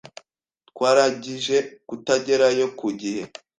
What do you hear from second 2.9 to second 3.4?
gihe.